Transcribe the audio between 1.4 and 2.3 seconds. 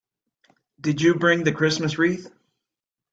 the Christmas wreath?